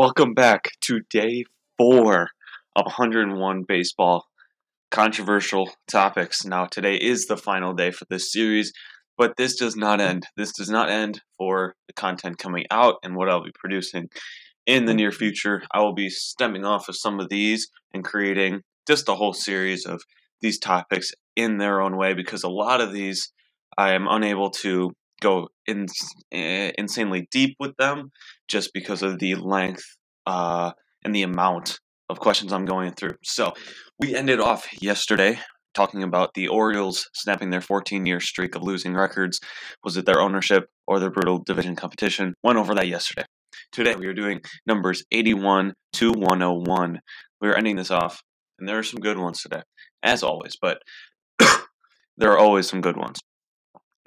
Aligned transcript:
Welcome 0.00 0.32
back 0.32 0.70
to 0.84 1.00
day 1.10 1.44
four 1.76 2.30
of 2.74 2.86
101 2.86 3.64
baseball 3.68 4.28
controversial 4.90 5.68
topics. 5.86 6.42
Now, 6.42 6.64
today 6.64 6.94
is 6.94 7.26
the 7.26 7.36
final 7.36 7.74
day 7.74 7.90
for 7.90 8.06
this 8.08 8.32
series, 8.32 8.72
but 9.18 9.36
this 9.36 9.56
does 9.56 9.76
not 9.76 10.00
end. 10.00 10.26
This 10.38 10.52
does 10.52 10.70
not 10.70 10.88
end 10.88 11.20
for 11.36 11.74
the 11.86 11.92
content 11.92 12.38
coming 12.38 12.64
out 12.70 12.94
and 13.02 13.14
what 13.14 13.28
I'll 13.28 13.44
be 13.44 13.52
producing 13.54 14.08
in 14.64 14.86
the 14.86 14.94
near 14.94 15.12
future. 15.12 15.64
I 15.70 15.80
will 15.80 15.92
be 15.92 16.08
stemming 16.08 16.64
off 16.64 16.88
of 16.88 16.96
some 16.96 17.20
of 17.20 17.28
these 17.28 17.68
and 17.92 18.02
creating 18.02 18.62
just 18.86 19.06
a 19.06 19.14
whole 19.16 19.34
series 19.34 19.84
of 19.84 20.00
these 20.40 20.58
topics 20.58 21.12
in 21.36 21.58
their 21.58 21.82
own 21.82 21.98
way 21.98 22.14
because 22.14 22.42
a 22.42 22.48
lot 22.48 22.80
of 22.80 22.94
these 22.94 23.34
I 23.76 23.92
am 23.92 24.06
unable 24.08 24.48
to 24.62 24.92
go 25.20 25.48
in, 25.66 25.86
uh, 26.34 26.72
insanely 26.78 27.28
deep 27.30 27.56
with 27.60 27.76
them 27.76 28.10
just 28.48 28.72
because 28.72 29.02
of 29.02 29.18
the 29.18 29.34
length 29.34 29.84
uh, 30.26 30.72
and 31.04 31.14
the 31.14 31.22
amount 31.22 31.78
of 32.08 32.18
questions 32.18 32.52
I'm 32.52 32.64
going 32.64 32.92
through. 32.92 33.16
So 33.22 33.52
we 33.98 34.14
ended 34.14 34.40
off 34.40 34.68
yesterday 34.82 35.38
talking 35.74 36.02
about 36.02 36.34
the 36.34 36.48
Orioles 36.48 37.08
snapping 37.14 37.50
their 37.50 37.60
14 37.60 38.04
year 38.06 38.20
streak 38.20 38.54
of 38.54 38.62
losing 38.62 38.94
records. 38.94 39.40
Was 39.84 39.96
it 39.96 40.06
their 40.06 40.20
ownership 40.20 40.68
or 40.86 40.98
their 40.98 41.10
brutal 41.10 41.38
division 41.38 41.76
competition? 41.76 42.34
Went 42.42 42.58
over 42.58 42.74
that 42.74 42.88
yesterday. 42.88 43.24
Today 43.72 43.94
we 43.94 44.06
are 44.06 44.14
doing 44.14 44.40
numbers 44.66 45.04
81 45.12 45.74
to 45.94 46.12
101. 46.12 47.00
We 47.40 47.48
are 47.48 47.54
ending 47.54 47.76
this 47.76 47.90
off, 47.90 48.20
and 48.58 48.68
there 48.68 48.78
are 48.78 48.82
some 48.82 49.00
good 49.00 49.18
ones 49.18 49.42
today, 49.42 49.62
as 50.02 50.22
always, 50.22 50.56
but 50.60 50.82
there 52.16 52.32
are 52.32 52.38
always 52.38 52.68
some 52.68 52.80
good 52.80 52.96
ones. 52.96 53.20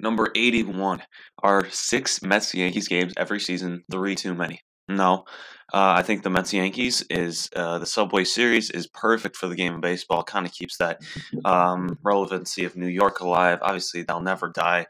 Number 0.04 0.30
81 0.34 1.02
are 1.42 1.66
six 1.70 2.22
Mets 2.22 2.54
Yankees 2.54 2.88
games 2.88 3.14
every 3.16 3.40
season, 3.40 3.84
three 3.90 4.14
too 4.14 4.34
many. 4.34 4.60
No, 4.86 5.24
uh, 5.72 5.94
I 5.96 6.02
think 6.02 6.22
the 6.22 6.28
Mets 6.28 6.52
Yankees 6.52 7.00
is 7.08 7.48
uh, 7.56 7.78
the 7.78 7.86
Subway 7.86 8.24
Series 8.24 8.68
is 8.68 8.86
perfect 8.86 9.34
for 9.34 9.46
the 9.46 9.54
game 9.54 9.76
of 9.76 9.80
baseball. 9.80 10.22
Kind 10.22 10.44
of 10.44 10.52
keeps 10.52 10.76
that 10.76 11.00
um, 11.46 11.98
relevancy 12.02 12.66
of 12.66 12.76
New 12.76 12.88
York 12.88 13.20
alive. 13.20 13.60
Obviously, 13.62 14.02
they'll 14.02 14.20
never 14.20 14.50
die 14.50 14.84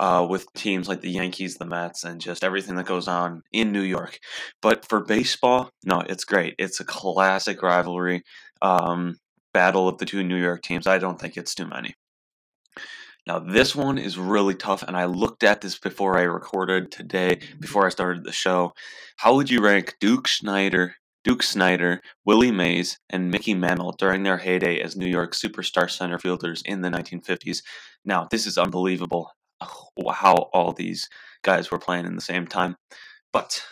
uh, 0.00 0.26
with 0.28 0.52
teams 0.54 0.88
like 0.88 1.00
the 1.00 1.10
Yankees, 1.10 1.54
the 1.54 1.64
Mets, 1.64 2.02
and 2.02 2.20
just 2.20 2.42
everything 2.42 2.74
that 2.74 2.86
goes 2.86 3.06
on 3.06 3.40
in 3.52 3.70
New 3.70 3.82
York. 3.82 4.18
But 4.62 4.84
for 4.84 5.04
baseball, 5.04 5.70
no, 5.84 6.00
it's 6.00 6.24
great. 6.24 6.56
It's 6.58 6.80
a 6.80 6.84
classic 6.84 7.62
rivalry 7.62 8.24
um, 8.62 9.16
battle 9.52 9.86
of 9.86 9.98
the 9.98 10.06
two 10.06 10.24
New 10.24 10.42
York 10.42 10.62
teams. 10.62 10.88
I 10.88 10.98
don't 10.98 11.20
think 11.20 11.36
it's 11.36 11.54
too 11.54 11.68
many. 11.68 11.94
Now, 13.26 13.38
this 13.38 13.74
one 13.74 13.96
is 13.96 14.18
really 14.18 14.54
tough, 14.54 14.82
and 14.82 14.96
I 14.96 15.06
looked 15.06 15.44
at 15.44 15.62
this 15.62 15.78
before 15.78 16.18
I 16.18 16.22
recorded 16.22 16.92
today, 16.92 17.40
before 17.58 17.86
I 17.86 17.88
started 17.88 18.24
the 18.24 18.32
show. 18.32 18.74
How 19.16 19.34
would 19.34 19.48
you 19.48 19.62
rank 19.62 19.96
Duke 19.98 20.28
Snider, 20.28 20.96
Duke 21.22 21.42
Snider, 21.42 22.02
Willie 22.26 22.52
Mays, 22.52 22.98
and 23.08 23.30
Mickey 23.30 23.54
Mantle 23.54 23.92
during 23.92 24.24
their 24.24 24.36
heyday 24.36 24.78
as 24.80 24.94
New 24.94 25.08
York 25.08 25.32
superstar 25.32 25.90
center 25.90 26.18
fielders 26.18 26.62
in 26.66 26.82
the 26.82 26.90
1950s? 26.90 27.62
Now, 28.04 28.28
this 28.30 28.46
is 28.46 28.58
unbelievable 28.58 29.30
uh, 29.58 30.12
how 30.12 30.34
all 30.52 30.74
these 30.74 31.08
guys 31.42 31.70
were 31.70 31.78
playing 31.78 32.04
in 32.04 32.16
the 32.16 32.20
same 32.20 32.46
time. 32.46 32.76
But 33.32 33.64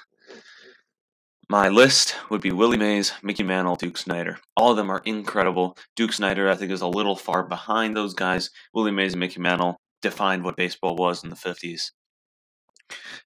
my 1.53 1.69
list 1.69 2.17
would 2.31 2.41
be 2.41 2.51
Willie 2.51 2.79
Mays, 2.79 3.13
Mickey 3.23 3.43
Mantle, 3.43 3.77
Duke 3.77 3.99
Snider. 3.99 4.39
All 4.57 4.71
of 4.71 4.79
them 4.79 4.89
are 4.89 5.03
incredible. 5.05 5.77
Duke 5.97 6.15
Snider, 6.15 6.49
I 6.49 6.55
think, 6.55 6.73
is 6.73 6.81
a 6.81 6.87
little 6.87 7.15
far 7.15 7.43
behind 7.43 7.95
those 7.95 8.15
guys. 8.15 8.49
Willie 8.73 8.91
Mays 8.91 9.13
and 9.13 9.21
Mickey 9.21 9.39
Mantle 9.39 9.77
defined 10.01 10.45
what 10.45 10.57
baseball 10.57 10.97
was 10.97 11.23
in 11.23 11.29
the 11.29 11.37
50s. 11.37 11.91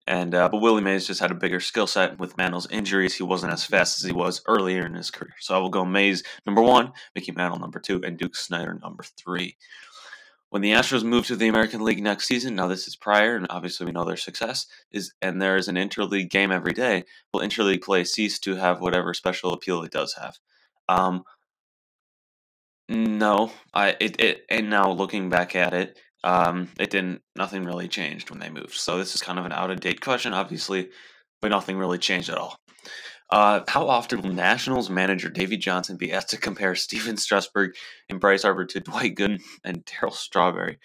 And 0.09 0.35
uh, 0.35 0.49
but 0.49 0.61
Willie 0.61 0.83
Mays 0.83 1.07
just 1.07 1.21
had 1.21 1.31
a 1.31 1.37
bigger 1.37 1.61
skill 1.61 1.87
set 1.87 2.19
with 2.19 2.37
Mantle's 2.37 2.69
injuries. 2.69 3.15
He 3.15 3.23
wasn't 3.23 3.53
as 3.53 3.65
fast 3.65 4.01
as 4.01 4.05
he 4.05 4.13
was 4.13 4.43
earlier 4.49 4.85
in 4.85 4.95
his 4.95 5.13
career. 5.13 5.35
So 5.39 5.55
I 5.55 5.59
will 5.59 5.69
go 5.69 5.85
Mays 5.85 6.25
number 6.47 6.63
one, 6.63 6.91
Mickey 7.15 7.31
Mantle 7.31 7.61
number 7.61 7.79
two, 7.79 8.03
and 8.03 8.19
Duke 8.19 8.35
Snider 8.35 8.77
number 8.83 9.05
three. 9.17 9.57
When 10.51 10.63
the 10.63 10.73
Astros 10.73 11.03
move 11.03 11.27
to 11.27 11.37
the 11.37 11.49
American 11.49 11.85
League 11.85 12.03
next 12.03 12.27
season, 12.27 12.55
now 12.55 12.69
this 12.69 12.87
is 12.87 12.95
prior, 12.95 13.37
and 13.37 13.47
obviously 13.51 13.85
we 13.85 13.93
know 13.93 14.05
their 14.05 14.17
success 14.17 14.67
is, 14.93 15.13
and 15.21 15.43
there 15.43 15.57
is 15.57 15.69
an 15.69 15.75
interleague 15.75 16.31
game 16.31 16.53
every 16.53 16.73
day. 16.73 17.05
Will 17.33 17.41
interleague 17.41 17.83
play 17.83 18.05
cease 18.05 18.39
to 18.41 18.55
have 18.55 18.81
whatever 18.81 19.13
special 19.13 19.53
appeal 19.53 19.83
it 19.83 19.91
does 19.91 20.15
have? 20.15 20.39
Um, 20.89 21.25
no, 22.89 23.51
I 23.75 23.97
it, 24.01 24.21
it 24.21 24.43
and 24.49 24.71
now 24.71 24.91
looking 24.93 25.29
back 25.29 25.57
at 25.57 25.75
it, 25.75 25.99
um, 26.23 26.69
it 26.79 26.91
didn't. 26.91 27.23
Nothing 27.35 27.65
really 27.65 27.89
changed 27.89 28.31
when 28.31 28.39
they 28.39 28.49
moved. 28.49 28.75
So 28.75 28.99
this 28.99 29.15
is 29.17 29.23
kind 29.23 29.41
of 29.41 29.47
an 29.47 29.53
out 29.53 29.73
of 29.73 29.81
date 29.81 30.01
question, 30.01 30.33
obviously, 30.33 30.91
but 31.43 31.51
nothing 31.51 31.77
really 31.77 31.99
changed 31.99 32.29
at 32.29 32.39
all. 32.39 32.57
Uh, 33.31 33.61
how 33.67 33.89
often 33.89 34.23
will 34.23 34.33
Nationals 34.33 34.89
manager 34.89 35.29
Davey 35.29 35.57
Johnson 35.57 35.97
be 35.97 36.13
asked 36.13 36.31
to 36.31 36.37
compare 36.37 36.75
Stephen 36.75 37.17
Strasburg 37.17 37.75
and 38.09 38.21
Bryce 38.21 38.43
Harper 38.43 38.65
to 38.67 38.81
Dwight 38.81 39.17
Gooden 39.17 39.43
and 39.65 39.85
Darryl 39.85 40.13
Strawberry? 40.13 40.79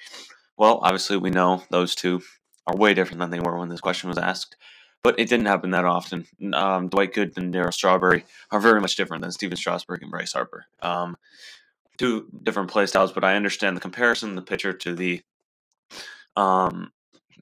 Well, 0.58 0.80
obviously, 0.82 1.18
we 1.18 1.30
know 1.30 1.64
those 1.70 1.96
two 1.96 2.22
are 2.68 2.76
way 2.76 2.94
different 2.94 3.20
than 3.20 3.30
they 3.30 3.40
were 3.40 3.58
when 3.58 3.70
this 3.70 3.82
question 3.82 4.10
was 4.10 4.18
asked, 4.18 4.56
but 5.04 5.20
it 5.20 5.30
didn't 5.30 5.46
happen 5.48 5.72
that 5.72 5.86
often. 5.86 6.26
Um, 6.54 6.90
Dwight 6.90 7.14
Gooden 7.14 7.38
and 7.38 7.54
Darryl 7.54 7.74
Strawberry 7.74 8.26
are 8.52 8.60
very 8.60 8.82
much 8.82 8.96
different 8.96 9.22
than 9.22 9.32
Stephen 9.32 9.58
Strasburg 9.58 10.02
and 10.02 10.12
Bryce 10.12 10.34
Harper. 10.34 10.66
Um, 10.82 11.18
two 11.98 12.28
different 12.44 12.72
play 12.72 12.88
styles, 12.88 13.12
but 13.12 13.24
I 13.24 13.36
understand 13.36 13.78
the 13.78 13.82
comparison, 13.82 14.36
the 14.36 14.42
pitcher 14.42 14.74
to 14.74 14.96
the 14.96 15.22
um, 16.36 16.92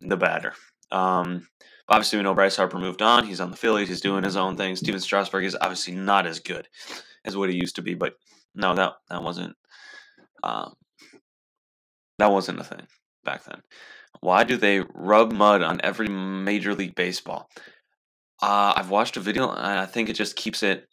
the 0.01 0.17
batter. 0.17 0.53
Um, 0.91 1.47
obviously, 1.87 2.17
we 2.17 2.23
know 2.23 2.33
Bryce 2.33 2.55
Harper 2.55 2.79
moved 2.79 3.01
on. 3.01 3.25
He's 3.25 3.39
on 3.39 3.51
the 3.51 3.57
Phillies. 3.57 3.89
He's 3.89 4.01
doing 4.01 4.23
his 4.23 4.35
own 4.35 4.57
thing. 4.57 4.75
Stephen 4.75 4.99
Strasburg 4.99 5.45
is 5.45 5.57
obviously 5.59 5.95
not 5.95 6.25
as 6.25 6.39
good 6.39 6.67
as 7.25 7.35
what 7.35 7.49
he 7.49 7.55
used 7.55 7.75
to 7.75 7.81
be, 7.81 7.93
but 7.93 8.13
no, 8.55 8.73
that 8.75 8.93
that 9.09 9.23
wasn't 9.23 9.55
um, 10.43 10.73
that 12.17 12.31
wasn't 12.31 12.59
a 12.59 12.63
thing 12.63 12.87
back 13.23 13.43
then. 13.45 13.61
Why 14.21 14.43
do 14.43 14.57
they 14.57 14.81
rub 14.93 15.31
mud 15.31 15.61
on 15.61 15.81
every 15.83 16.07
Major 16.09 16.73
League 16.73 16.95
Baseball? 16.95 17.49
Uh, 18.41 18.73
I've 18.75 18.89
watched 18.89 19.17
a 19.17 19.19
video, 19.19 19.49
and 19.49 19.79
I 19.79 19.85
think 19.85 20.09
it 20.09 20.13
just 20.13 20.35
keeps 20.35 20.63
it 20.63 20.87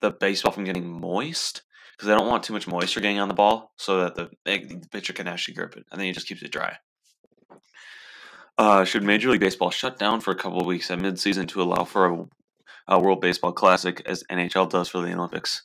the 0.00 0.10
baseball 0.10 0.52
from 0.52 0.64
getting 0.64 1.00
moist 1.00 1.62
because 1.92 2.08
they 2.08 2.14
don't 2.14 2.28
want 2.28 2.42
too 2.42 2.52
much 2.52 2.66
moisture 2.66 3.00
getting 3.00 3.18
on 3.18 3.28
the 3.28 3.34
ball, 3.34 3.72
so 3.76 4.00
that 4.00 4.14
the, 4.14 4.30
the 4.44 4.86
pitcher 4.90 5.12
can 5.12 5.28
actually 5.28 5.54
grip 5.54 5.76
it. 5.76 5.84
I 5.92 5.96
think 5.96 6.10
it 6.10 6.14
just 6.14 6.28
keeps 6.28 6.42
it 6.42 6.52
dry. 6.52 6.76
Uh, 8.58 8.84
should 8.84 9.02
Major 9.02 9.30
League 9.30 9.40
Baseball 9.40 9.70
shut 9.70 9.98
down 9.98 10.20
for 10.20 10.30
a 10.30 10.36
couple 10.36 10.60
of 10.60 10.66
weeks 10.66 10.90
at 10.90 10.98
midseason 10.98 11.48
to 11.48 11.62
allow 11.62 11.84
for 11.84 12.06
a, 12.06 12.26
a 12.88 13.00
World 13.00 13.20
Baseball 13.20 13.52
Classic 13.52 14.02
as 14.06 14.24
NHL 14.30 14.68
does 14.68 14.88
for 14.88 15.00
the 15.00 15.12
Olympics? 15.12 15.62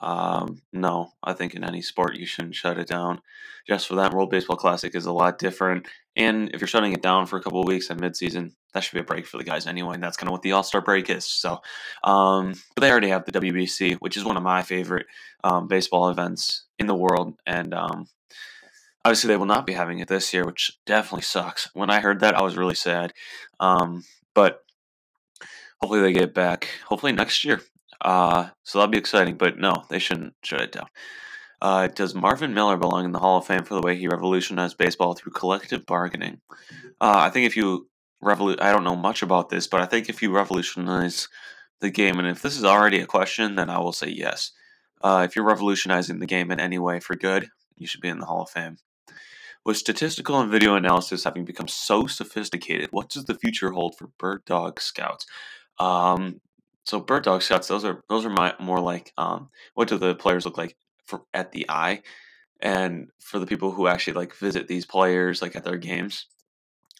Um, 0.00 0.62
no, 0.72 1.12
I 1.22 1.34
think 1.34 1.54
in 1.54 1.62
any 1.62 1.82
sport 1.82 2.16
you 2.16 2.24
shouldn't 2.24 2.54
shut 2.54 2.78
it 2.78 2.88
down. 2.88 3.20
Just 3.68 3.86
for 3.86 3.96
that, 3.96 4.14
World 4.14 4.30
Baseball 4.30 4.56
Classic 4.56 4.94
is 4.94 5.04
a 5.06 5.12
lot 5.12 5.38
different. 5.38 5.86
And 6.16 6.50
if 6.54 6.60
you're 6.60 6.68
shutting 6.68 6.92
it 6.92 7.02
down 7.02 7.26
for 7.26 7.36
a 7.36 7.42
couple 7.42 7.60
of 7.60 7.68
weeks 7.68 7.90
at 7.90 7.98
midseason, 7.98 8.52
that 8.72 8.80
should 8.80 8.94
be 8.94 9.00
a 9.00 9.04
break 9.04 9.26
for 9.26 9.36
the 9.36 9.44
guys 9.44 9.66
anyway. 9.66 9.94
And 9.94 10.02
that's 10.02 10.16
kind 10.16 10.28
of 10.28 10.32
what 10.32 10.42
the 10.42 10.52
All 10.52 10.62
Star 10.62 10.80
break 10.80 11.10
is. 11.10 11.26
So, 11.26 11.60
um, 12.02 12.54
but 12.74 12.80
they 12.80 12.90
already 12.90 13.08
have 13.08 13.26
the 13.26 13.38
WBC, 13.38 13.96
which 13.96 14.16
is 14.16 14.24
one 14.24 14.38
of 14.38 14.42
my 14.42 14.62
favorite 14.62 15.06
um, 15.44 15.68
baseball 15.68 16.08
events 16.08 16.64
in 16.78 16.86
the 16.86 16.96
world. 16.96 17.34
And 17.46 17.74
um, 17.74 18.06
Obviously, 19.04 19.28
they 19.28 19.36
will 19.36 19.46
not 19.46 19.66
be 19.66 19.72
having 19.72 19.98
it 19.98 20.08
this 20.08 20.32
year, 20.34 20.44
which 20.44 20.78
definitely 20.84 21.22
sucks. 21.22 21.70
When 21.72 21.90
I 21.90 22.00
heard 22.00 22.20
that, 22.20 22.34
I 22.34 22.42
was 22.42 22.56
really 22.56 22.74
sad. 22.74 23.12
Um, 23.58 24.04
but 24.34 24.60
hopefully, 25.80 26.02
they 26.02 26.12
get 26.12 26.34
back. 26.34 26.68
Hopefully 26.86 27.12
next 27.12 27.44
year. 27.44 27.62
Uh, 28.00 28.48
so 28.62 28.78
that'll 28.78 28.92
be 28.92 28.98
exciting. 28.98 29.36
But 29.36 29.58
no, 29.58 29.84
they 29.88 29.98
shouldn't 29.98 30.34
shut 30.42 30.60
it 30.60 30.72
down. 30.72 30.86
Uh, 31.62 31.88
does 31.88 32.14
Marvin 32.14 32.54
Miller 32.54 32.76
belong 32.76 33.04
in 33.04 33.12
the 33.12 33.18
Hall 33.18 33.38
of 33.38 33.46
Fame 33.46 33.64
for 33.64 33.74
the 33.74 33.82
way 33.82 33.96
he 33.96 34.08
revolutionized 34.08 34.78
baseball 34.78 35.14
through 35.14 35.32
collective 35.32 35.84
bargaining? 35.84 36.40
Uh, 37.00 37.18
I 37.18 37.30
think 37.30 37.46
if 37.46 37.56
you 37.56 37.88
revolu- 38.22 38.60
I 38.60 38.72
don't 38.72 38.84
know 38.84 38.96
much 38.96 39.22
about 39.22 39.50
this, 39.50 39.66
but 39.66 39.80
I 39.80 39.86
think 39.86 40.08
if 40.08 40.22
you 40.22 40.34
revolutionize 40.34 41.28
the 41.80 41.90
game, 41.90 42.18
and 42.18 42.28
if 42.28 42.40
this 42.42 42.56
is 42.56 42.64
already 42.64 43.00
a 43.00 43.06
question, 43.06 43.56
then 43.56 43.68
I 43.68 43.78
will 43.78 43.92
say 43.92 44.08
yes. 44.08 44.52
Uh, 45.02 45.26
if 45.28 45.36
you're 45.36 45.44
revolutionizing 45.44 46.18
the 46.18 46.26
game 46.26 46.50
in 46.50 46.60
any 46.60 46.78
way 46.78 47.00
for 47.00 47.14
good, 47.14 47.48
you 47.76 47.86
should 47.86 48.02
be 48.02 48.08
in 48.08 48.18
the 48.18 48.26
Hall 48.26 48.42
of 48.42 48.50
Fame. 48.50 48.76
With 49.64 49.76
statistical 49.76 50.40
and 50.40 50.50
video 50.50 50.74
analysis 50.74 51.24
having 51.24 51.44
become 51.44 51.68
so 51.68 52.06
sophisticated, 52.06 52.88
what 52.92 53.10
does 53.10 53.24
the 53.24 53.34
future 53.34 53.72
hold 53.72 53.96
for 53.96 54.08
bird 54.18 54.44
dog 54.46 54.80
scouts? 54.80 55.26
Um, 55.78 56.40
so 56.84 56.98
bird 56.98 57.24
dog 57.24 57.42
scouts, 57.42 57.68
those 57.68 57.84
are 57.84 58.02
those 58.08 58.24
are 58.24 58.30
my 58.30 58.54
more 58.58 58.80
like 58.80 59.12
um, 59.18 59.50
what 59.74 59.88
do 59.88 59.98
the 59.98 60.14
players 60.14 60.46
look 60.46 60.56
like 60.56 60.76
for 61.04 61.22
at 61.34 61.52
the 61.52 61.66
eye, 61.68 62.02
and 62.60 63.08
for 63.20 63.38
the 63.38 63.46
people 63.46 63.72
who 63.72 63.86
actually 63.86 64.14
like 64.14 64.34
visit 64.34 64.66
these 64.66 64.86
players 64.86 65.42
like 65.42 65.54
at 65.54 65.64
their 65.64 65.78
games. 65.78 66.26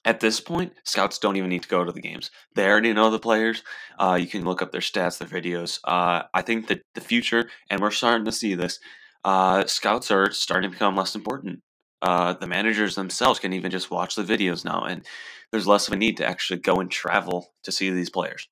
At 0.04 0.20
this 0.20 0.40
point, 0.40 0.72
scouts 0.84 1.18
don't 1.18 1.36
even 1.36 1.50
need 1.50 1.62
to 1.62 1.68
go 1.68 1.84
to 1.84 1.92
the 1.92 2.00
games. 2.00 2.30
They 2.54 2.66
already 2.66 2.92
know 2.92 3.10
the 3.10 3.18
players. 3.18 3.62
Uh, 3.98 4.18
you 4.20 4.26
can 4.26 4.44
look 4.44 4.62
up 4.62 4.72
their 4.72 4.80
stats, 4.80 5.18
their 5.18 5.28
videos. 5.28 5.78
Uh, 5.84 6.22
I 6.32 6.42
think 6.42 6.68
that 6.68 6.82
the 6.94 7.02
future, 7.02 7.50
and 7.68 7.80
we're 7.80 7.90
starting 7.90 8.24
to 8.24 8.32
see 8.32 8.54
this, 8.54 8.78
uh, 9.24 9.66
scouts 9.66 10.10
are 10.10 10.30
starting 10.30 10.70
to 10.70 10.74
become 10.74 10.96
less 10.96 11.14
important 11.14 11.60
uh, 12.02 12.32
the 12.34 12.46
managers 12.46 12.94
themselves 12.94 13.38
can 13.38 13.52
even 13.52 13.70
just 13.70 13.90
watch 13.90 14.14
the 14.14 14.22
videos 14.22 14.64
now, 14.64 14.84
and 14.84 15.04
there's 15.50 15.66
less 15.66 15.86
of 15.86 15.94
a 15.94 15.96
need 15.96 16.16
to 16.16 16.26
actually 16.26 16.60
go 16.60 16.76
and 16.76 16.90
travel 16.90 17.52
to 17.64 17.72
see 17.72 17.90
these 17.90 18.10
players. 18.10 18.48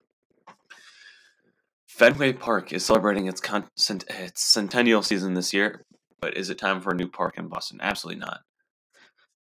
Fenway 1.86 2.32
Park 2.32 2.72
is 2.72 2.84
celebrating 2.84 3.26
its, 3.26 3.40
con- 3.40 3.68
its 3.76 4.44
centennial 4.44 5.02
season 5.02 5.34
this 5.34 5.52
year, 5.52 5.84
but 6.20 6.36
is 6.36 6.50
it 6.50 6.58
time 6.58 6.80
for 6.80 6.92
a 6.92 6.96
new 6.96 7.08
park 7.08 7.38
in 7.38 7.48
Boston? 7.48 7.80
Absolutely 7.82 8.20
not. 8.20 8.40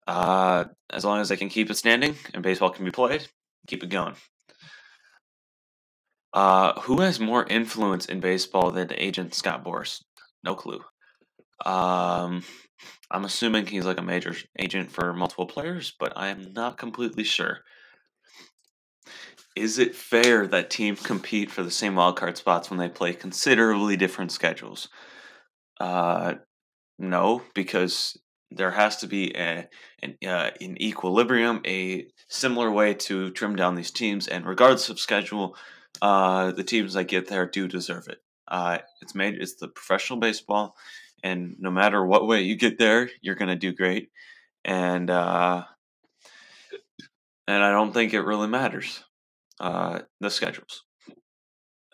Uh, 0.06 0.64
as 0.90 1.04
long 1.04 1.20
as 1.20 1.28
they 1.28 1.36
can 1.36 1.48
keep 1.48 1.70
it 1.70 1.76
standing 1.76 2.16
and 2.34 2.42
baseball 2.42 2.70
can 2.70 2.84
be 2.84 2.90
played, 2.90 3.28
keep 3.68 3.84
it 3.84 3.90
going. 3.90 4.14
Uh, 6.32 6.80
who 6.80 7.00
has 7.00 7.20
more 7.20 7.46
influence 7.48 8.06
in 8.06 8.20
baseball 8.20 8.70
than 8.70 8.92
agent 8.94 9.34
Scott 9.34 9.64
Boras? 9.64 10.02
No 10.42 10.54
clue. 10.54 10.82
Um, 11.64 12.42
I'm 13.10 13.24
assuming 13.24 13.66
he's 13.66 13.84
like 13.84 13.98
a 13.98 14.02
major 14.02 14.34
agent 14.58 14.90
for 14.92 15.12
multiple 15.12 15.46
players, 15.46 15.92
but 15.98 16.12
I 16.16 16.28
am 16.28 16.52
not 16.52 16.78
completely 16.78 17.24
sure. 17.24 17.60
Is 19.56 19.78
it 19.78 19.96
fair 19.96 20.46
that 20.46 20.70
teams 20.70 21.00
compete 21.00 21.50
for 21.50 21.62
the 21.62 21.70
same 21.70 21.94
wildcard 21.94 22.36
spots 22.36 22.70
when 22.70 22.78
they 22.78 22.88
play 22.88 23.12
considerably 23.12 23.96
different 23.96 24.30
schedules? 24.30 24.88
Uh, 25.80 26.34
no, 26.98 27.42
because 27.54 28.16
there 28.50 28.70
has 28.70 28.96
to 28.98 29.06
be 29.06 29.34
a, 29.36 29.68
an, 30.02 30.16
uh, 30.24 30.50
an 30.60 30.80
equilibrium, 30.80 31.60
a 31.66 32.06
similar 32.28 32.70
way 32.70 32.94
to 32.94 33.30
trim 33.30 33.56
down 33.56 33.74
these 33.74 33.90
teams, 33.90 34.28
and 34.28 34.46
regardless 34.46 34.88
of 34.88 35.00
schedule, 35.00 35.56
uh, 36.02 36.52
the 36.52 36.64
teams 36.64 36.94
that 36.94 37.04
get 37.04 37.28
there 37.28 37.46
do 37.46 37.66
deserve 37.68 38.08
it. 38.08 38.18
Uh, 38.48 38.78
it's 39.00 39.14
made 39.14 39.34
it's 39.34 39.54
the 39.54 39.68
professional 39.68 40.18
baseball, 40.18 40.74
and 41.22 41.56
no 41.58 41.70
matter 41.70 42.04
what 42.04 42.26
way 42.26 42.42
you 42.42 42.56
get 42.56 42.78
there, 42.78 43.10
you're 43.20 43.34
gonna 43.34 43.56
do 43.56 43.72
great. 43.72 44.10
And 44.64 45.10
uh, 45.10 45.64
and 47.46 47.64
I 47.64 47.72
don't 47.72 47.92
think 47.92 48.14
it 48.14 48.22
really 48.22 48.48
matters 48.48 49.02
uh, 49.58 50.00
the 50.20 50.30
schedules. 50.30 50.84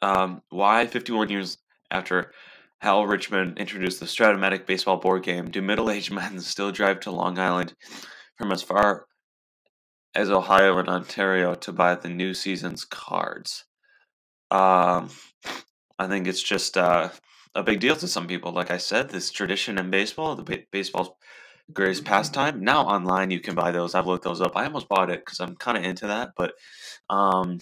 Um, 0.02 0.42
why 0.50 0.86
51 0.86 1.30
years 1.30 1.58
after 1.90 2.32
Hal 2.80 3.06
Richman 3.06 3.54
introduced 3.56 4.00
the 4.00 4.06
Strat-O-Matic 4.06 4.66
baseball 4.66 4.98
board 4.98 5.22
game, 5.22 5.50
do 5.50 5.62
middle-aged 5.62 6.12
men 6.12 6.40
still 6.40 6.70
drive 6.70 7.00
to 7.00 7.10
Long 7.10 7.38
Island 7.38 7.74
from 8.36 8.52
as 8.52 8.62
far 8.62 9.06
as 10.14 10.30
Ohio 10.30 10.78
and 10.78 10.88
Ontario 10.88 11.54
to 11.54 11.72
buy 11.72 11.94
the 11.94 12.08
new 12.08 12.34
season's 12.34 12.84
cards? 12.84 13.64
Um, 14.50 15.10
I 15.98 16.06
think 16.06 16.26
it's 16.26 16.42
just 16.42 16.76
uh, 16.76 17.08
a 17.56 17.62
big 17.62 17.80
deal 17.80 17.96
to 17.96 18.06
some 18.06 18.26
people. 18.26 18.52
Like 18.52 18.70
I 18.70 18.76
said, 18.76 19.08
this 19.08 19.30
tradition 19.30 19.78
in 19.78 19.90
baseball, 19.90 20.36
the 20.36 20.42
ba- 20.44 20.64
baseball's 20.70 21.10
greatest 21.72 22.04
pastime. 22.04 22.62
Now 22.62 22.82
online, 22.82 23.30
you 23.30 23.40
can 23.40 23.54
buy 23.54 23.72
those. 23.72 23.94
I've 23.94 24.06
looked 24.06 24.24
those 24.24 24.40
up. 24.40 24.56
I 24.56 24.64
almost 24.66 24.88
bought 24.88 25.10
it 25.10 25.24
because 25.24 25.40
I'm 25.40 25.56
kind 25.56 25.76
of 25.78 25.84
into 25.84 26.06
that, 26.06 26.32
but 26.36 26.52
um, 27.10 27.58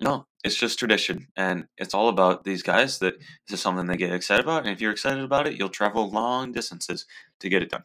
no, 0.00 0.26
it's 0.44 0.56
just 0.56 0.78
tradition, 0.78 1.28
and 1.36 1.66
it's 1.76 1.94
all 1.94 2.08
about 2.08 2.44
these 2.44 2.62
guys. 2.62 2.98
That 3.00 3.18
this 3.18 3.58
is 3.58 3.60
something 3.60 3.86
they 3.86 3.96
get 3.96 4.12
excited 4.12 4.44
about, 4.44 4.62
and 4.62 4.70
if 4.70 4.80
you're 4.80 4.92
excited 4.92 5.22
about 5.24 5.46
it, 5.46 5.58
you'll 5.58 5.68
travel 5.68 6.10
long 6.10 6.52
distances 6.52 7.06
to 7.40 7.48
get 7.48 7.62
it 7.62 7.70
done. 7.70 7.84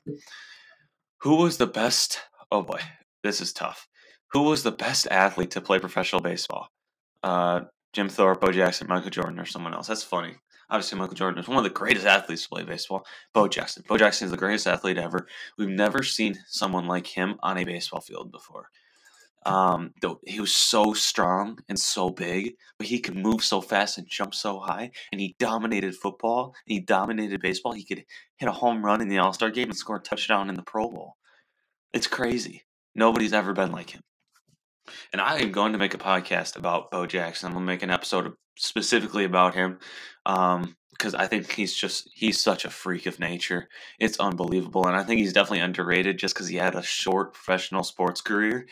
Who 1.21 1.35
was 1.35 1.57
the 1.57 1.67
best? 1.67 2.19
Oh 2.51 2.61
boy, 2.61 2.79
this 3.23 3.41
is 3.41 3.53
tough. 3.53 3.87
Who 4.33 4.43
was 4.43 4.63
the 4.63 4.71
best 4.71 5.07
athlete 5.09 5.51
to 5.51 5.61
play 5.61 5.79
professional 5.79 6.21
baseball? 6.21 6.69
Uh, 7.23 7.61
Jim 7.93 8.09
Thorpe, 8.09 8.41
Bo 8.41 8.51
Jackson, 8.51 8.87
Michael 8.87 9.09
Jordan, 9.09 9.39
or 9.39 9.45
someone 9.45 9.73
else. 9.73 9.87
That's 9.87 10.03
funny. 10.03 10.35
Obviously, 10.71 10.97
Michael 10.97 11.15
Jordan 11.15 11.43
is 11.43 11.49
one 11.49 11.57
of 11.57 11.65
the 11.65 11.69
greatest 11.69 12.05
athletes 12.05 12.43
to 12.43 12.49
play 12.49 12.63
baseball. 12.63 13.05
Bo 13.33 13.49
Jackson. 13.49 13.83
Bo 13.87 13.97
Jackson 13.97 14.25
is 14.25 14.31
the 14.31 14.37
greatest 14.37 14.65
athlete 14.65 14.97
ever. 14.97 15.27
We've 15.57 15.67
never 15.67 16.01
seen 16.01 16.39
someone 16.47 16.87
like 16.87 17.07
him 17.07 17.35
on 17.43 17.57
a 17.57 17.65
baseball 17.65 17.99
field 17.99 18.31
before. 18.31 18.69
Um, 19.45 19.93
he 20.25 20.39
was 20.39 20.53
so 20.53 20.93
strong 20.93 21.59
and 21.67 21.77
so 21.77 22.09
big, 22.09 22.53
but 22.77 22.87
he 22.87 22.99
could 22.99 23.15
move 23.15 23.43
so 23.43 23.59
fast 23.59 23.97
and 23.97 24.07
jump 24.07 24.33
so 24.33 24.59
high, 24.59 24.91
and 25.11 25.19
he 25.19 25.35
dominated 25.39 25.95
football. 25.95 26.55
he 26.65 26.79
dominated 26.79 27.41
baseball. 27.41 27.73
He 27.73 27.83
could 27.83 28.05
hit 28.37 28.47
a 28.49 28.51
home 28.53 28.85
run 28.85 29.01
in 29.01 29.09
the 29.09 29.17
All 29.17 29.33
Star 29.33 29.49
game 29.49 29.69
and 29.69 29.77
score 29.77 29.97
a 29.97 29.99
touchdown 29.99 30.47
in 30.47 30.55
the 30.55 30.63
Pro 30.63 30.89
Bowl. 30.89 31.17
It's 31.91 32.07
crazy. 32.07 32.63
Nobody's 32.95 33.33
ever 33.33 33.53
been 33.53 33.71
like 33.71 33.89
him. 33.89 34.01
And 35.11 35.21
I 35.21 35.39
am 35.39 35.51
going 35.51 35.73
to 35.73 35.77
make 35.77 35.93
a 35.93 35.99
podcast 35.99 36.55
about 36.55 36.91
Bo 36.91 37.05
Jackson. 37.05 37.47
I'm 37.47 37.53
going 37.53 37.65
to 37.65 37.71
make 37.71 37.83
an 37.83 37.89
episode 37.89 38.33
specifically 38.57 39.23
about 39.23 39.55
him 39.55 39.79
because 40.25 41.13
um, 41.13 41.19
I 41.19 41.27
think 41.27 41.51
he's 41.51 41.73
just 41.75 42.09
he's 42.13 42.39
such 42.39 42.65
a 42.65 42.69
freak 42.69 43.05
of 43.05 43.19
nature. 43.19 43.67
It's 43.99 44.19
unbelievable, 44.19 44.87
and 44.87 44.95
I 44.95 45.03
think 45.03 45.19
he's 45.19 45.33
definitely 45.33 45.59
underrated 45.59 46.19
just 46.19 46.35
because 46.35 46.47
he 46.47 46.57
had 46.57 46.75
a 46.75 46.83
short 46.83 47.33
professional 47.33 47.83
sports 47.83 48.21
career. 48.21 48.67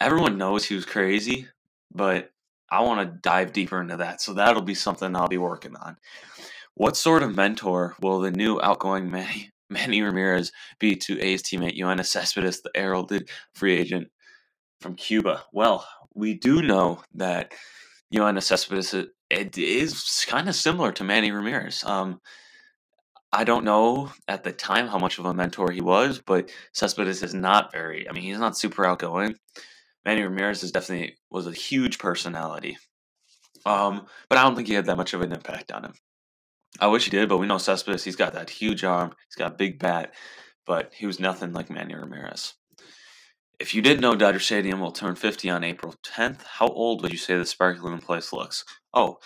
Everyone 0.00 0.38
knows 0.38 0.64
he 0.64 0.74
was 0.74 0.84
crazy, 0.84 1.48
but 1.92 2.30
I 2.70 2.82
want 2.82 3.00
to 3.00 3.18
dive 3.22 3.52
deeper 3.52 3.80
into 3.80 3.98
that. 3.98 4.20
So 4.20 4.34
that'll 4.34 4.62
be 4.62 4.74
something 4.74 5.14
I'll 5.14 5.28
be 5.28 5.38
working 5.38 5.76
on. 5.76 5.96
What 6.74 6.96
sort 6.96 7.22
of 7.22 7.34
mentor 7.34 7.94
will 8.02 8.20
the 8.20 8.30
new 8.30 8.60
outgoing 8.60 9.10
Manny, 9.10 9.50
Manny 9.70 10.02
Ramirez 10.02 10.52
be 10.78 10.96
to 10.96 11.20
A's 11.20 11.42
teammate 11.42 11.78
Yoenis 11.78 12.06
Cespedes, 12.06 12.60
the 12.60 12.70
heralded 12.74 13.30
free 13.54 13.76
agent 13.78 14.08
from 14.80 14.94
Cuba. 14.94 15.44
Well, 15.52 15.86
we 16.14 16.34
do 16.34 16.62
know 16.62 17.02
that 17.14 17.52
Yoenis 18.12 18.44
Cespedes 18.44 18.94
it 19.28 19.58
is 19.58 20.24
kind 20.28 20.48
of 20.48 20.54
similar 20.54 20.92
to 20.92 21.04
Manny 21.04 21.32
Ramirez. 21.32 21.82
Um, 21.84 22.20
I 23.32 23.44
don't 23.44 23.64
know 23.64 24.12
at 24.28 24.44
the 24.44 24.52
time 24.52 24.86
how 24.86 24.98
much 24.98 25.18
of 25.18 25.24
a 25.24 25.34
mentor 25.34 25.70
he 25.70 25.80
was, 25.80 26.22
but 26.24 26.50
Cespedes 26.72 27.22
is 27.22 27.34
not 27.34 27.72
very. 27.72 28.08
I 28.08 28.12
mean, 28.12 28.22
he's 28.22 28.38
not 28.38 28.56
super 28.56 28.86
outgoing. 28.86 29.34
Manny 30.04 30.22
Ramirez 30.22 30.62
is 30.62 30.70
definitely 30.70 31.16
was 31.30 31.46
a 31.46 31.52
huge 31.52 31.98
personality. 31.98 32.78
Um, 33.64 34.06
but 34.28 34.38
I 34.38 34.44
don't 34.44 34.54
think 34.54 34.68
he 34.68 34.74
had 34.74 34.86
that 34.86 34.96
much 34.96 35.12
of 35.12 35.22
an 35.22 35.32
impact 35.32 35.72
on 35.72 35.84
him. 35.84 35.94
I 36.78 36.86
wish 36.86 37.04
he 37.04 37.10
did, 37.10 37.28
but 37.28 37.38
we 37.38 37.46
know 37.46 37.58
Cespedes. 37.58 38.04
He's 38.04 38.16
got 38.16 38.34
that 38.34 38.50
huge 38.50 38.84
arm. 38.84 39.12
He's 39.28 39.34
got 39.34 39.52
a 39.52 39.56
big 39.56 39.80
bat, 39.80 40.14
but 40.64 40.92
he 40.94 41.06
was 41.06 41.18
nothing 41.18 41.52
like 41.52 41.68
Manny 41.68 41.94
Ramirez. 41.94 42.54
If 43.58 43.74
you 43.74 43.80
didn't 43.80 44.02
know 44.02 44.14
Dodger 44.14 44.38
Stadium 44.38 44.80
will 44.80 44.92
turn 44.92 45.14
50 45.14 45.48
on 45.48 45.64
April 45.64 45.94
10th, 46.04 46.42
how 46.44 46.68
old 46.68 47.02
would 47.02 47.12
you 47.12 47.18
say 47.18 47.38
the 47.38 47.46
sparkling 47.46 47.98
place 48.00 48.30
looks? 48.30 48.64
Oh, 48.92 49.18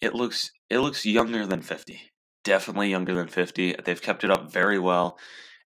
it 0.00 0.14
looks 0.14 0.50
it 0.70 0.78
looks 0.78 1.04
younger 1.04 1.46
than 1.46 1.60
50. 1.60 2.00
Definitely 2.42 2.88
younger 2.88 3.14
than 3.14 3.28
50. 3.28 3.76
They've 3.84 4.00
kept 4.00 4.24
it 4.24 4.30
up 4.30 4.50
very 4.50 4.78
well. 4.78 5.18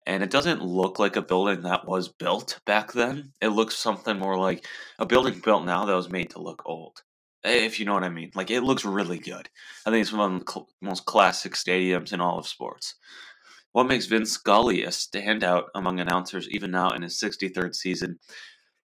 And 0.06 0.24
it 0.24 0.30
doesn't 0.30 0.60
look 0.60 0.98
like 0.98 1.14
a 1.14 1.22
building 1.22 1.62
that 1.62 1.86
was 1.86 2.08
built 2.08 2.58
back 2.66 2.92
then. 2.92 3.32
It 3.40 3.48
looks 3.48 3.76
something 3.76 4.18
more 4.18 4.36
like 4.36 4.66
a 4.98 5.06
building 5.06 5.38
built 5.38 5.64
now 5.64 5.84
that 5.84 5.94
was 5.94 6.10
made 6.10 6.30
to 6.30 6.42
look 6.42 6.62
old. 6.66 7.02
If 7.44 7.78
you 7.78 7.86
know 7.86 7.94
what 7.94 8.02
I 8.04 8.08
mean. 8.08 8.32
Like 8.34 8.50
it 8.50 8.62
looks 8.62 8.84
really 8.84 9.18
good. 9.18 9.48
I 9.86 9.90
think 9.90 10.02
it's 10.02 10.12
one 10.12 10.34
of 10.34 10.44
the 10.44 10.64
most 10.82 11.04
classic 11.04 11.52
stadiums 11.52 12.12
in 12.12 12.20
all 12.20 12.40
of 12.40 12.48
sports. 12.48 12.96
What 13.72 13.86
makes 13.86 14.06
Vince 14.06 14.32
Scully 14.32 14.82
a 14.82 14.88
standout 14.88 15.66
among 15.76 16.00
announcers 16.00 16.48
even 16.48 16.72
now 16.72 16.90
in 16.90 17.02
his 17.02 17.20
63rd 17.20 17.74
season? 17.76 18.18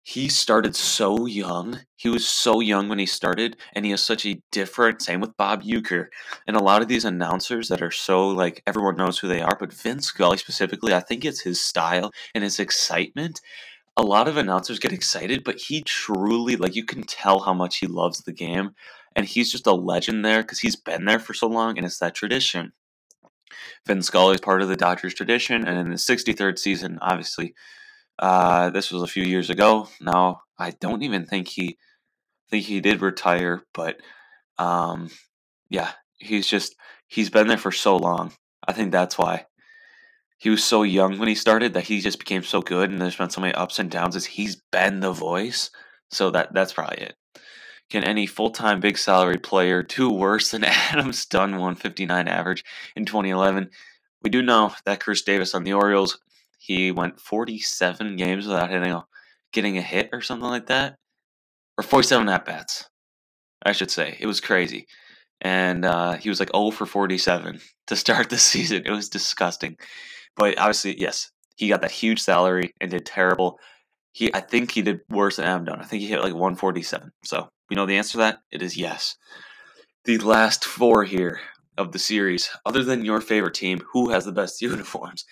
He 0.04 0.28
started 0.28 0.76
so 0.76 1.26
young. 1.26 1.80
He 1.96 2.08
was 2.08 2.24
so 2.24 2.60
young 2.60 2.88
when 2.88 3.00
he 3.00 3.06
started, 3.06 3.56
and 3.72 3.84
he 3.84 3.90
has 3.90 4.04
such 4.04 4.24
a 4.24 4.40
different. 4.52 5.02
Same 5.02 5.20
with 5.20 5.36
Bob 5.36 5.64
Uecker, 5.64 6.06
and 6.46 6.56
a 6.56 6.62
lot 6.62 6.80
of 6.80 6.86
these 6.86 7.04
announcers 7.04 7.66
that 7.66 7.82
are 7.82 7.90
so 7.90 8.28
like 8.28 8.62
everyone 8.68 8.94
knows 8.94 9.18
who 9.18 9.26
they 9.26 9.40
are, 9.40 9.56
but 9.58 9.72
Vince 9.72 10.06
Scully 10.06 10.38
specifically, 10.38 10.94
I 10.94 11.00
think 11.00 11.24
it's 11.24 11.40
his 11.40 11.60
style 11.60 12.12
and 12.36 12.44
his 12.44 12.60
excitement. 12.60 13.40
A 13.96 14.02
lot 14.02 14.28
of 14.28 14.36
announcers 14.36 14.78
get 14.78 14.92
excited, 14.92 15.42
but 15.42 15.58
he 15.58 15.82
truly 15.82 16.54
like 16.54 16.76
you 16.76 16.84
can 16.84 17.02
tell 17.02 17.40
how 17.40 17.54
much 17.54 17.78
he 17.78 17.88
loves 17.88 18.20
the 18.20 18.32
game, 18.32 18.76
and 19.16 19.26
he's 19.26 19.50
just 19.50 19.66
a 19.66 19.72
legend 19.72 20.24
there 20.24 20.42
because 20.42 20.60
he's 20.60 20.76
been 20.76 21.06
there 21.06 21.18
for 21.18 21.34
so 21.34 21.48
long, 21.48 21.76
and 21.76 21.84
it's 21.84 21.98
that 21.98 22.14
tradition. 22.14 22.72
Vin 23.86 24.02
Scully 24.02 24.34
is 24.34 24.40
part 24.40 24.62
of 24.62 24.68
the 24.68 24.76
Dodgers 24.76 25.14
tradition, 25.14 25.66
and 25.66 25.78
in 25.78 25.90
the 25.90 25.96
63rd 25.96 26.58
season, 26.58 26.98
obviously, 27.00 27.54
uh, 28.18 28.70
this 28.70 28.90
was 28.90 29.02
a 29.02 29.06
few 29.06 29.24
years 29.24 29.50
ago. 29.50 29.88
Now, 30.00 30.40
I 30.58 30.70
don't 30.80 31.02
even 31.02 31.26
think 31.26 31.48
he 31.48 31.78
think 32.50 32.64
he 32.64 32.80
did 32.80 33.00
retire, 33.00 33.62
but 33.74 34.00
um, 34.58 35.10
yeah, 35.68 35.92
he's 36.18 36.46
just 36.46 36.76
he's 37.06 37.30
been 37.30 37.48
there 37.48 37.58
for 37.58 37.72
so 37.72 37.96
long. 37.96 38.32
I 38.66 38.72
think 38.72 38.92
that's 38.92 39.18
why 39.18 39.46
he 40.38 40.50
was 40.50 40.64
so 40.64 40.82
young 40.82 41.18
when 41.18 41.28
he 41.28 41.34
started 41.34 41.74
that 41.74 41.84
he 41.84 42.00
just 42.00 42.18
became 42.18 42.42
so 42.42 42.60
good, 42.60 42.90
and 42.90 43.00
there's 43.00 43.16
been 43.16 43.30
so 43.30 43.40
many 43.40 43.54
ups 43.54 43.78
and 43.78 43.90
downs 43.90 44.16
as 44.16 44.24
he's 44.26 44.56
been 44.72 45.00
the 45.00 45.12
voice. 45.12 45.70
So 46.10 46.30
that 46.30 46.54
that's 46.54 46.72
probably 46.72 46.98
it. 46.98 47.16
Can 47.90 48.02
any 48.02 48.26
full 48.26 48.50
time 48.50 48.80
big 48.80 48.98
salary 48.98 49.38
player 49.38 49.82
do 49.82 50.10
worse 50.10 50.50
than 50.50 50.64
Adams 50.64 51.24
Dunn 51.26 51.52
159 51.52 52.28
average 52.28 52.64
in 52.96 53.04
2011? 53.04 53.70
We 54.22 54.30
do 54.30 54.42
know 54.42 54.72
that 54.84 55.00
Chris 55.00 55.22
Davis 55.22 55.54
on 55.54 55.64
the 55.64 55.72
Orioles, 55.72 56.18
he 56.58 56.90
went 56.90 57.20
47 57.20 58.16
games 58.16 58.46
without 58.46 58.70
hitting 58.70 58.90
a, 58.90 59.04
getting 59.52 59.78
a 59.78 59.82
hit 59.82 60.10
or 60.12 60.20
something 60.20 60.48
like 60.48 60.66
that. 60.66 60.96
Or 61.78 61.84
47 61.84 62.28
at 62.28 62.44
bats, 62.44 62.88
I 63.64 63.72
should 63.72 63.90
say. 63.90 64.16
It 64.18 64.26
was 64.26 64.40
crazy. 64.40 64.86
And 65.40 65.84
uh, 65.84 66.14
he 66.14 66.28
was 66.28 66.40
like 66.40 66.50
0 66.54 66.70
for 66.70 66.86
47 66.86 67.60
to 67.86 67.96
start 67.96 68.30
the 68.30 68.38
season. 68.38 68.82
It 68.84 68.90
was 68.90 69.08
disgusting. 69.08 69.76
But 70.34 70.58
obviously, 70.58 70.98
yes, 70.98 71.30
he 71.56 71.68
got 71.68 71.82
that 71.82 71.90
huge 71.90 72.20
salary 72.20 72.72
and 72.80 72.90
did 72.90 73.06
terrible. 73.06 73.58
He, 74.12 74.34
I 74.34 74.40
think 74.40 74.72
he 74.72 74.82
did 74.82 75.00
worse 75.10 75.36
than 75.36 75.44
Adam 75.44 75.66
Dunn. 75.66 75.80
I 75.80 75.84
think 75.84 76.02
he 76.02 76.08
hit 76.08 76.22
like 76.22 76.32
147. 76.32 77.12
So 77.24 77.48
we 77.68 77.76
know 77.76 77.86
the 77.86 77.96
answer 77.96 78.12
to 78.12 78.18
that. 78.18 78.40
It 78.50 78.62
is 78.62 78.76
yes. 78.76 79.16
the 80.04 80.18
last 80.18 80.64
four 80.64 81.04
here 81.04 81.40
of 81.76 81.92
the 81.92 81.98
series, 81.98 82.48
other 82.64 82.82
than 82.82 83.04
your 83.04 83.20
favorite 83.20 83.54
team, 83.54 83.80
who 83.92 84.10
has 84.10 84.24
the 84.24 84.32
best 84.32 84.60
uniforms? 84.62 85.24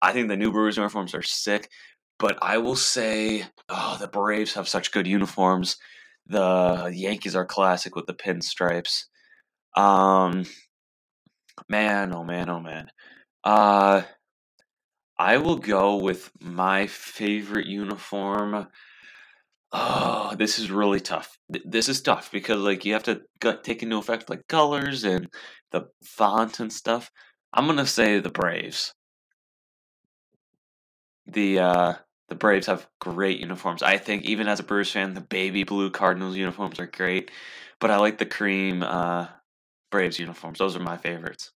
I 0.00 0.12
think 0.12 0.28
the 0.28 0.36
new 0.36 0.50
Brewers 0.50 0.76
uniforms 0.76 1.14
are 1.14 1.22
sick, 1.22 1.70
but 2.18 2.38
I 2.42 2.58
will 2.58 2.76
say, 2.76 3.44
oh, 3.68 3.96
the 4.00 4.08
Braves 4.08 4.54
have 4.54 4.68
such 4.68 4.92
good 4.92 5.06
uniforms. 5.06 5.76
The 6.26 6.90
Yankees 6.94 7.36
are 7.36 7.44
classic 7.44 7.94
with 7.94 8.06
the 8.06 8.14
pinstripes. 8.14 9.04
Um, 9.76 10.44
man, 11.68 12.14
oh 12.14 12.24
man, 12.24 12.48
oh 12.48 12.60
man. 12.60 12.88
Uh, 13.44 14.02
I 15.18 15.38
will 15.38 15.56
go 15.56 15.96
with 15.96 16.30
my 16.40 16.86
favorite 16.86 17.66
uniform. 17.66 18.68
Oh, 19.72 20.34
this 20.36 20.58
is 20.58 20.70
really 20.70 21.00
tough. 21.00 21.38
This 21.48 21.88
is 21.88 22.02
tough 22.02 22.30
because 22.30 22.58
like 22.60 22.84
you 22.84 22.92
have 22.94 23.04
to 23.04 23.22
take 23.62 23.82
into 23.82 23.96
effect 23.96 24.28
like 24.30 24.46
colors 24.48 25.04
and 25.04 25.28
the 25.70 25.88
font 26.04 26.60
and 26.60 26.72
stuff. 26.72 27.10
I'm 27.52 27.66
gonna 27.66 27.86
say 27.86 28.18
the 28.20 28.30
Braves. 28.30 28.94
The 31.26 31.58
uh, 31.58 31.94
the 32.28 32.34
Braves 32.36 32.66
have 32.66 32.88
great 33.00 33.40
uniforms. 33.40 33.82
I 33.82 33.98
think 33.98 34.24
even 34.24 34.48
as 34.48 34.60
a 34.60 34.64
Brewers 34.64 34.90
fan, 34.90 35.14
the 35.14 35.20
baby 35.20 35.64
blue 35.64 35.90
Cardinals 35.90 36.36
uniforms 36.36 36.78
are 36.80 36.86
great, 36.86 37.30
but 37.80 37.90
I 37.90 37.96
like 37.96 38.18
the 38.18 38.26
cream 38.26 38.82
uh, 38.82 39.28
Braves 39.90 40.18
uniforms. 40.18 40.58
Those 40.58 40.76
are 40.76 40.80
my 40.80 40.96
favorites. 40.96 41.52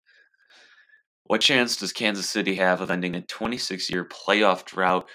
What 1.25 1.40
chance 1.40 1.76
does 1.76 1.92
Kansas 1.92 2.28
City 2.31 2.57
have 2.57 2.81
of 2.81 2.90
ending 2.90 3.14
a 3.16 3.23
26 3.23 3.90
year 3.90 4.04
playoff 4.04 4.64
drought? 4.64 5.09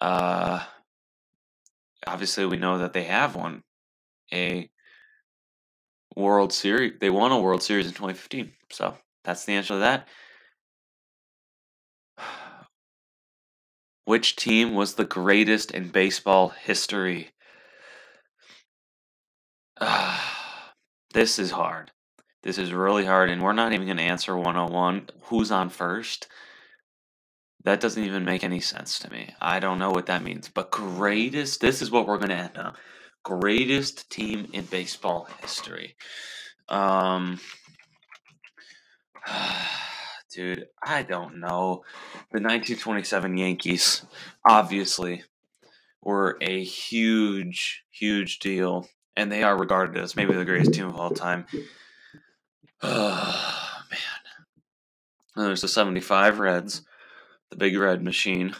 Uh, 0.00 0.64
obviously, 2.06 2.46
we 2.46 2.56
know 2.56 2.78
that 2.78 2.92
they 2.92 3.04
have 3.04 3.36
one. 3.36 3.62
A 4.32 4.70
World 6.16 6.52
Series. 6.52 6.94
They 7.00 7.10
won 7.10 7.32
a 7.32 7.40
World 7.40 7.62
Series 7.62 7.86
in 7.86 7.92
2015. 7.92 8.52
So 8.70 8.96
that's 9.24 9.44
the 9.44 9.52
answer 9.54 9.74
to 9.74 9.80
that. 9.80 10.08
Which 14.04 14.36
team 14.36 14.74
was 14.74 14.94
the 14.94 15.04
greatest 15.04 15.70
in 15.70 15.88
baseball 15.88 16.48
history? 16.50 17.30
this 21.14 21.38
is 21.38 21.50
hard. 21.52 21.90
This 22.42 22.56
is 22.56 22.72
really 22.72 23.04
hard, 23.04 23.28
and 23.28 23.42
we're 23.42 23.52
not 23.52 23.72
even 23.72 23.86
going 23.86 23.98
to 23.98 24.02
answer 24.02 24.34
101. 24.36 25.10
Who's 25.24 25.50
on 25.50 25.68
first? 25.68 26.26
That 27.64 27.80
doesn't 27.80 28.02
even 28.02 28.24
make 28.24 28.42
any 28.42 28.60
sense 28.60 28.98
to 29.00 29.10
me. 29.10 29.34
I 29.40 29.60
don't 29.60 29.78
know 29.78 29.90
what 29.90 30.06
that 30.06 30.22
means. 30.22 30.48
But 30.48 30.70
greatest, 30.70 31.60
this 31.60 31.82
is 31.82 31.90
what 31.90 32.06
we're 32.06 32.16
going 32.16 32.30
to 32.30 32.36
end 32.36 32.56
up. 32.56 32.76
Greatest 33.22 34.10
team 34.10 34.48
in 34.52 34.64
baseball 34.64 35.28
history. 35.42 35.96
Um, 36.68 37.38
dude, 40.32 40.66
I 40.82 41.02
don't 41.02 41.40
know. 41.40 41.84
The 42.32 42.40
1927 42.40 43.36
Yankees, 43.36 44.06
obviously, 44.44 45.24
were 46.02 46.38
a 46.40 46.64
huge, 46.64 47.84
huge 47.90 48.38
deal, 48.38 48.88
and 49.16 49.30
they 49.30 49.42
are 49.42 49.58
regarded 49.58 50.02
as 50.02 50.16
maybe 50.16 50.32
the 50.32 50.46
greatest 50.46 50.72
team 50.72 50.86
of 50.86 50.96
all 50.96 51.10
time. 51.10 51.44
Oh, 52.82 53.82
man. 53.90 54.00
And 55.36 55.44
there's 55.44 55.60
the 55.60 55.68
75 55.68 56.38
Reds, 56.38 56.82
the 57.50 57.56
big 57.56 57.76
red 57.76 58.02
machine. 58.02 58.54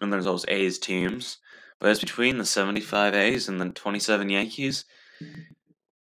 And 0.00 0.12
there's 0.12 0.24
those 0.24 0.44
A's 0.48 0.78
teams. 0.78 1.38
But 1.80 1.90
it's 1.90 2.00
between 2.00 2.38
the 2.38 2.44
75 2.44 3.14
A's 3.14 3.48
and 3.48 3.60
the 3.60 3.70
27 3.70 4.28
Yankees. 4.30 4.84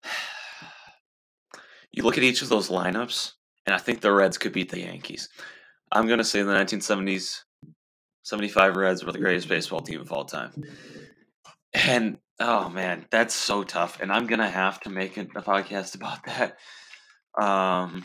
You 1.92 2.04
look 2.04 2.16
at 2.16 2.22
each 2.22 2.40
of 2.40 2.48
those 2.48 2.68
lineups, 2.68 3.32
and 3.66 3.74
I 3.74 3.78
think 3.78 4.00
the 4.00 4.12
Reds 4.12 4.38
could 4.38 4.52
beat 4.52 4.70
the 4.70 4.78
Yankees. 4.78 5.28
I'm 5.90 6.06
going 6.06 6.18
to 6.18 6.24
say 6.24 6.40
the 6.40 6.52
1970s 6.52 7.40
75 8.22 8.76
Reds 8.76 9.04
were 9.04 9.10
the 9.10 9.18
greatest 9.18 9.48
baseball 9.48 9.80
team 9.80 10.00
of 10.00 10.12
all 10.12 10.24
time. 10.24 10.52
And 11.74 12.18
oh 12.38 12.68
man, 12.68 13.06
that's 13.10 13.34
so 13.34 13.64
tough. 13.64 14.00
And 14.00 14.12
I'm 14.12 14.26
gonna 14.26 14.50
have 14.50 14.80
to 14.80 14.90
make 14.90 15.16
a 15.16 15.24
podcast 15.24 15.94
about 15.94 16.24
that. 16.24 16.56
Um, 17.42 18.04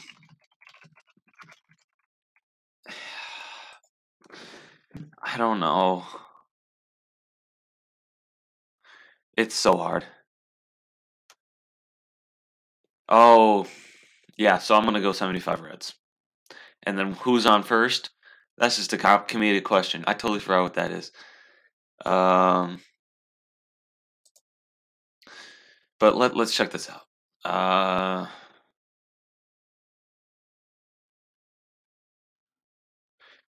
I 5.22 5.38
don't 5.38 5.60
know. 5.60 6.06
It's 9.38 9.56
so 9.56 9.78
hard. 9.78 10.06
Oh, 13.10 13.68
yeah. 14.38 14.58
So 14.58 14.76
I'm 14.76 14.86
gonna 14.86 15.02
go 15.02 15.12
75 15.12 15.62
Reds. 15.62 15.94
And 16.84 16.98
then 16.98 17.14
who's 17.14 17.46
on 17.46 17.64
first? 17.64 18.12
That's 18.58 18.78
just 18.78 18.94
a 18.94 18.98
comedic 18.98 19.64
question. 19.64 20.04
I 20.08 20.14
totally 20.14 20.40
forgot 20.40 20.64
what 20.64 20.74
that 20.76 20.92
is. 20.92 21.12
Um, 22.06 22.82
but 26.00 26.16
let 26.16 26.36
let's 26.36 26.56
check 26.56 26.72
this 26.72 26.90
out. 26.90 27.02
Uh, 27.44 28.28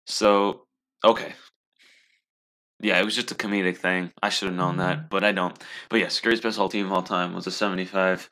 so 0.07 0.65
okay, 1.05 1.35
yeah, 2.81 3.00
it 3.00 3.05
was 3.05 3.15
just 3.15 3.33
a 3.33 3.35
comedic 3.35 3.79
thing. 3.79 4.12
I 4.23 4.29
should 4.29 4.49
have 4.49 4.57
known 4.57 4.76
that, 4.79 5.09
but 5.09 5.25
I 5.25 5.33
don't. 5.33 5.57
But 5.88 6.00
yes, 6.00 6.21
best 6.21 6.59
all 6.59 6.69
team 6.69 6.87
of 6.87 6.93
all 6.93 7.03
time 7.03 7.35
was 7.35 7.47
the 7.47 7.50
'75 7.50 8.29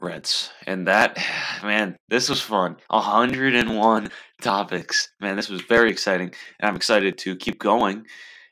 Reds. 0.00 0.50
And 0.66 0.86
that, 0.86 1.18
man, 1.62 1.96
this 2.08 2.28
was 2.28 2.40
fun. 2.40 2.76
101 2.88 4.08
topics. 4.40 5.08
Man, 5.20 5.36
this 5.36 5.48
was 5.48 5.62
very 5.62 5.90
exciting. 5.90 6.32
And 6.60 6.68
I'm 6.68 6.76
excited 6.76 7.18
to 7.18 7.36
keep 7.36 7.58
going. 7.58 8.06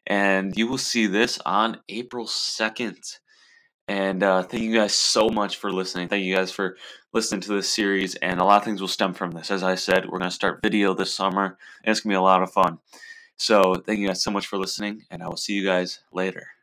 And 0.07 0.57
you 0.57 0.67
will 0.67 0.79
see 0.79 1.07
this 1.07 1.39
on 1.47 1.79
April 1.89 2.27
2nd. 2.27 3.19
And 3.87 4.23
uh, 4.23 4.43
thank 4.43 4.63
you 4.63 4.75
guys 4.75 4.95
so 4.95 5.29
much 5.29 5.57
for 5.57 5.71
listening. 5.71 6.09
Thank 6.09 6.25
you 6.25 6.35
guys 6.35 6.51
for 6.51 6.77
listening 7.13 7.43
to 7.43 7.53
this 7.53 7.69
series. 7.69 8.15
And 8.17 8.41
a 8.41 8.45
lot 8.45 8.59
of 8.59 8.65
things 8.65 8.81
will 8.81 8.89
stem 8.89 9.13
from 9.13 9.33
this. 9.33 9.51
As 9.51 9.63
I 9.63 9.75
said, 9.75 10.07
we're 10.07 10.19
going 10.19 10.31
to 10.31 10.35
start 10.35 10.61
video 10.63 10.95
this 10.95 11.15
summer, 11.15 11.59
and 11.85 11.91
it's 11.91 12.01
going 12.01 12.11
to 12.11 12.15
be 12.15 12.19
a 12.19 12.23
lot 12.23 12.43
of 12.43 12.53
fun. 12.53 12.79
So 13.37 13.75
thank 13.77 14.01
you 14.01 14.09
guys 14.09 14.23
so 14.23 14.31
much 14.31 14.47
for 14.47 14.59
listening, 14.59 15.05
and 15.11 15.23
I 15.23 15.29
will 15.29 15.37
see 15.37 15.53
you 15.55 15.65
guys 15.65 16.01
later. 16.13 16.49